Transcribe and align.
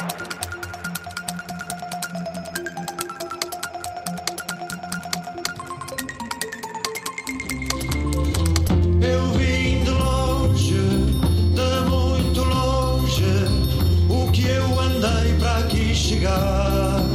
Thank 0.00 0.44
you. 0.44 0.49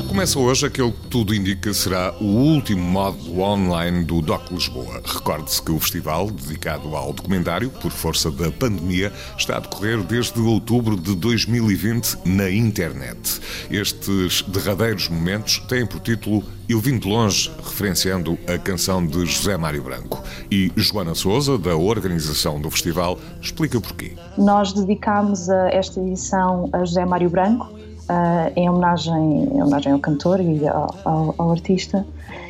Começa 0.09 0.37
hoje 0.37 0.65
aquele 0.65 0.91
que 0.91 1.07
tudo 1.07 1.33
indica 1.33 1.73
será 1.73 2.13
o 2.19 2.25
último 2.25 2.81
módulo 2.81 3.39
online 3.39 4.03
do 4.03 4.21
DOC 4.21 4.51
Lisboa. 4.51 5.01
Recorde-se 5.05 5.61
que 5.61 5.71
o 5.71 5.79
festival, 5.79 6.29
dedicado 6.29 6.93
ao 6.93 7.13
documentário, 7.13 7.69
por 7.69 7.89
força 7.89 8.29
da 8.29 8.51
pandemia, 8.51 9.13
está 9.37 9.57
a 9.57 9.59
decorrer 9.61 10.03
desde 10.03 10.41
outubro 10.41 10.97
de 10.97 11.15
2020 11.15 12.17
na 12.25 12.49
internet. 12.49 13.39
Estes 13.71 14.41
derradeiros 14.41 15.07
momentos 15.07 15.59
têm 15.69 15.85
por 15.85 16.01
título 16.01 16.43
Eu 16.67 16.81
Vim 16.81 16.97
de 16.97 17.07
Longe, 17.07 17.49
referenciando 17.63 18.37
a 18.45 18.57
canção 18.57 19.05
de 19.05 19.25
José 19.25 19.55
Mário 19.55 19.83
Branco. 19.83 20.21
E 20.51 20.69
Joana 20.75 21.15
Souza, 21.15 21.57
da 21.57 21.77
organização 21.77 22.59
do 22.59 22.69
festival, 22.69 23.17
explica 23.41 23.79
porquê. 23.79 24.13
Nós 24.37 24.73
dedicámos 24.73 25.49
a 25.49 25.69
esta 25.69 26.01
edição 26.01 26.69
a 26.73 26.79
José 26.79 27.05
Mário 27.05 27.29
Branco, 27.29 27.84
uh, 28.09 28.51
em, 28.55 28.69
homenagem, 28.69 29.43
em 29.53 29.61
homenagem 29.61 29.93
ao 29.93 29.99
cantor 29.99 30.39
e 30.39 30.67
ao, 30.67 30.95
ao, 31.03 31.35
ao 31.37 31.51
artista. 31.51 32.05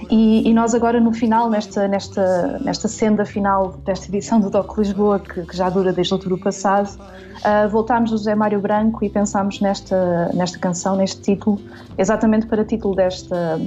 E, 0.09 0.48
e, 0.48 0.54
nós 0.54 0.76
agora 0.76 1.00
no 1.00 1.12
final, 1.12 1.50
nesta, 1.50 1.88
nesta, 1.88 2.59
nesta 2.59 2.88
senda 2.88 3.26
final 3.26 3.73
desta 3.84 4.08
edição 4.08 4.40
do 4.40 4.50
DOC 4.50 4.78
Lisboa, 4.78 5.20
que, 5.20 5.41
que 5.41 5.58
já 5.58 5.70
dura 5.70 5.91
desde 5.91 6.14
outubro 6.14 6.38
passado, 6.38 6.90
uh, 6.90 7.70
voltámos 7.70 8.12
do 8.12 8.18
José 8.18 8.36
Mário 8.36 8.59
Branco 8.59 9.04
e 9.04 9.09
pensámos 9.09 9.59
nesta, 9.59 10.30
nesta 10.34 10.59
canção, 10.59 10.95
neste 10.95 11.22
título, 11.22 11.59
exatamente 11.98 12.45
para 12.45 12.64
título 12.64 12.95
desta, 12.95 13.59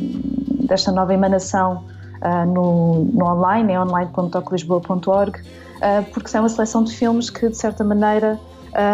desta 0.69 0.93
nova 0.93 1.13
emanação 1.13 1.85
uh, 2.23 2.47
no, 2.47 3.05
no 3.07 3.25
online, 3.27 3.73
em 3.73 3.79
online.doclisboa.org, 3.79 5.41
uh, 5.41 6.05
porque 6.13 6.37
é 6.37 6.41
uma 6.41 6.49
seleção 6.49 6.85
de 6.85 6.95
filmes 6.95 7.31
que, 7.31 7.49
de 7.49 7.57
certa 7.57 7.83
maneira, 7.83 8.39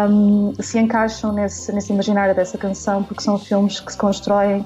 um, 0.09 0.53
se 0.59 0.79
encaixam 0.79 1.31
nesse, 1.33 1.71
nesse 1.71 1.91
imaginário 1.91 2.35
dessa 2.35 2.57
canção, 2.57 3.03
porque 3.03 3.21
são 3.21 3.37
filmes 3.37 3.79
que 3.79 3.91
se 3.91 3.97
constroem 3.97 4.65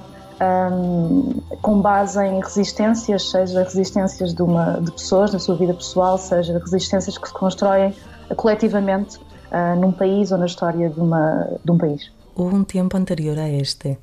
um, 0.71 1.41
com 1.61 1.81
base 1.81 2.23
em 2.23 2.39
resistências, 2.39 3.30
seja 3.30 3.63
resistências 3.63 4.33
de, 4.33 4.41
uma, 4.41 4.80
de 4.81 4.91
pessoas 4.91 5.33
na 5.33 5.39
sua 5.39 5.55
vida 5.55 5.73
pessoal, 5.73 6.17
seja 6.17 6.57
resistências 6.57 7.17
que 7.17 7.27
se 7.27 7.33
constroem 7.33 7.93
coletivamente 8.35 9.17
uh, 9.17 9.80
num 9.80 9.91
país 9.91 10.31
ou 10.31 10.37
na 10.37 10.45
história 10.45 10.89
de, 10.89 10.99
uma, 10.99 11.47
de 11.63 11.71
um 11.71 11.77
país. 11.77 12.11
Houve 12.35 12.55
um 12.55 12.63
tempo 12.63 12.95
anterior 12.95 13.37
a 13.37 13.49
este, 13.49 13.97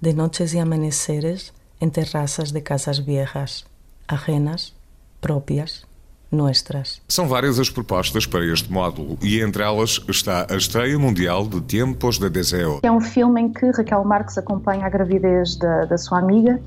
de 0.00 0.12
noches 0.14 0.54
e 0.54 0.58
amaneceres 0.58 1.52
em 1.80 1.90
terrazas 1.90 2.52
de 2.52 2.60
casas 2.60 2.98
viejas, 2.98 3.64
ajenas, 4.08 4.74
próprias, 5.20 5.84
nuestras. 6.30 7.00
São 7.08 7.26
várias 7.26 7.58
as 7.58 7.68
propostas 7.68 8.26
para 8.26 8.44
este 8.44 8.72
módulo 8.72 9.18
e 9.22 9.40
entre 9.40 9.62
elas 9.62 10.00
está 10.08 10.46
a 10.48 10.56
estreia 10.56 10.98
mundial 10.98 11.46
de 11.46 11.60
Tempos 11.60 12.18
de 12.18 12.30
Deseo. 12.30 12.80
É 12.82 12.90
um 12.90 13.00
filme 13.00 13.40
em 13.40 13.52
que 13.52 13.66
Raquel 13.70 14.04
Marques 14.04 14.38
acompanha 14.38 14.86
a 14.86 14.88
gravidez 14.88 15.56
da, 15.56 15.86
da 15.86 15.98
sua 15.98 16.18
amiga 16.18 16.60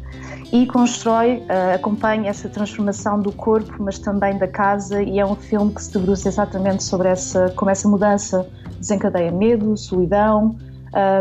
e 0.51 0.67
constrói, 0.67 1.37
uh, 1.37 1.75
acompanha 1.75 2.29
essa 2.29 2.49
transformação 2.49 3.19
do 3.19 3.31
corpo, 3.31 3.73
mas 3.79 3.97
também 3.97 4.37
da 4.37 4.47
casa 4.47 5.01
e 5.01 5.19
é 5.19 5.25
um 5.25 5.35
filme 5.35 5.73
que 5.73 5.81
se 5.81 5.93
debruça 5.93 6.27
exatamente 6.27 6.83
sobre 6.83 7.07
essa, 7.07 7.49
como 7.55 7.71
essa 7.71 7.87
mudança 7.87 8.47
desencadeia 8.79 9.31
medo, 9.31 9.75
solidão, 9.77 10.55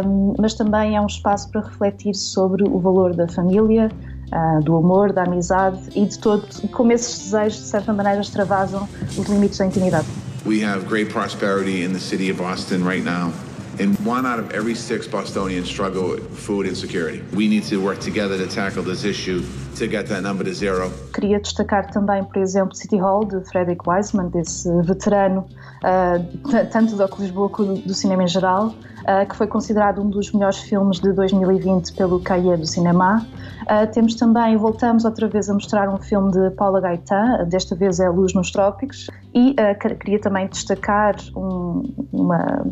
um, 0.05 0.35
mas 0.39 0.55
também 0.55 0.97
é 0.97 1.01
um 1.01 1.07
espaço 1.07 1.51
para 1.51 1.63
refletir 1.63 2.15
sobre 2.15 2.63
o 2.65 2.79
valor 2.79 3.15
da 3.15 3.27
família, 3.27 3.91
uh, 4.33 4.63
do 4.63 4.77
amor, 4.77 5.13
da 5.13 5.25
amizade 5.25 5.79
e 5.95 6.07
de 6.07 6.19
todo, 6.19 6.47
como 6.73 6.93
esses 6.93 7.25
desejos 7.25 7.61
de 7.61 7.67
certa 7.67 7.93
maneira 7.93 8.21
extravasam 8.21 8.89
os 9.17 9.27
limites 9.29 9.59
da 9.59 9.67
intimidade. 9.67 10.07
We 10.45 10.65
have 10.65 10.87
great 10.87 11.13
prosperity 11.13 11.85
in 11.85 11.93
the 11.93 12.01
city 12.01 12.31
of 12.31 12.39
Boston 12.39 12.85
right 12.85 13.05
now. 13.05 13.33
And 13.81 13.99
one 14.05 14.27
out 14.27 14.39
of 14.39 14.53
every 14.53 14.75
six 14.75 15.07
Bostonians 15.07 15.67
struggle 15.67 16.11
with 16.11 16.39
food 16.39 16.67
insecurity. 16.67 17.23
We 17.35 17.49
need 17.49 17.65
to 17.65 17.79
work 17.79 18.01
together 18.01 18.37
to 18.37 18.47
tackle 18.47 18.83
this 18.83 19.05
issue 19.05 19.43
to 19.77 19.87
get 19.87 20.07
that 20.09 20.23
number 20.23 20.45
to 20.45 20.53
zero. 20.53 20.93
Queria 21.15 21.41
destacar 21.41 21.91
também, 21.91 22.23
por 22.25 22.37
exemplo, 22.43 22.75
City 22.77 22.99
Hall 22.99 23.25
de 23.25 23.41
Frederick 23.51 23.89
Wiseman, 23.89 24.29
desse 24.29 24.69
veterano 24.83 25.47
uh, 25.83 26.67
tanto 26.71 26.97
do 26.97 27.09
Lisboa 27.19 27.49
como 27.49 27.79
do 27.79 27.95
cinema 27.95 28.25
em 28.25 28.29
geral, 28.29 28.69
uh, 28.69 29.27
que 29.27 29.35
foi 29.35 29.47
considerado 29.47 30.03
um 30.03 30.11
dos 30.11 30.31
melhores 30.33 30.59
filmes 30.59 31.01
de 31.01 31.11
2020 31.13 31.95
pelo 31.95 32.21
Cahiers 32.21 32.61
do 32.61 32.67
Cinema. 32.67 33.27
Uh, 33.63 33.91
temos 33.93 34.15
também, 34.17 34.57
voltamos 34.57 35.07
outra 35.07 35.29
vez 35.29 35.49
a 35.49 35.55
mostrar 35.55 35.89
um 35.89 35.99
filme 35.99 36.31
de 36.31 36.51
Paula 36.51 36.81
Gaetan, 36.81 37.47
desta 37.49 37.75
vez 37.75 38.01
é 38.01 38.09
Luz 38.11 38.35
nos 38.35 38.51
Trópicos, 38.51 39.09
e 39.35 39.57
queria 40.01 40.21
também 40.21 40.47
destacar 40.47 41.17
um, 41.35 41.91
uma 42.13 42.67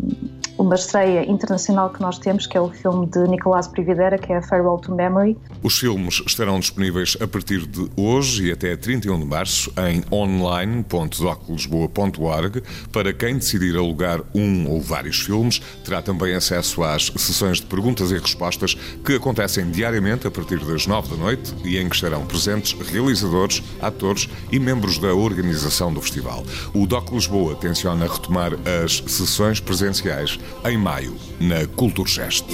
uma 0.60 0.75
estreia 0.75 1.25
internacional 1.28 1.88
que 1.88 2.03
nós 2.03 2.19
temos, 2.19 2.47
que 2.47 2.54
é 2.56 2.60
o 2.60 2.69
filme 2.69 3.06
de 3.06 3.26
Nicolás 3.26 3.66
Prividera, 3.66 4.19
que 4.19 4.31
é 4.31 4.43
Farewell 4.43 4.76
to 4.76 4.94
Memory. 4.94 5.38
Os 5.62 5.78
filmes 5.78 6.22
estarão 6.26 6.60
disponíveis 6.60 7.16
a 7.19 7.26
partir 7.26 7.66
de 7.66 7.91
hoje 7.97 8.48
e 8.48 8.53
até 8.53 8.76
31 8.76 9.19
de 9.19 9.25
março 9.25 9.72
em 9.88 10.04
online.doclisboa.org. 10.12 12.62
Para 12.93 13.15
quem 13.15 13.38
decidir 13.38 13.75
alugar 13.75 14.20
um 14.34 14.69
ou 14.69 14.82
vários 14.82 15.20
filmes, 15.20 15.62
terá 15.82 16.03
também 16.03 16.34
acesso 16.34 16.82
às 16.82 17.06
sessões 17.16 17.56
de 17.59 17.65
perguntas 17.66 18.10
e 18.10 18.19
respostas 18.19 18.75
que 19.04 19.15
acontecem 19.15 19.70
diariamente 19.70 20.26
a 20.26 20.31
partir 20.31 20.62
das 20.62 20.87
9 20.87 21.09
da 21.09 21.16
noite 21.16 21.54
e 21.65 21.78
em 21.78 21.88
que 21.88 21.94
estarão 21.94 22.26
presentes 22.26 22.72
realizadores, 22.72 23.62
atores 23.81 24.28
e 24.53 24.60
membros 24.60 24.99
da 24.99 25.15
organização 25.15 25.91
do 25.91 26.03
festival. 26.03 26.44
O 26.75 26.87
Doc 26.87 27.12
Lisboa 27.12 27.54
tenciona 27.54 28.06
retomar 28.06 28.53
as 28.84 29.03
sessões 29.10 29.59
presenciais 29.59 30.38
em 30.65 30.77
maio, 30.77 31.16
na 31.41 31.66
Culturgest. 31.77 32.44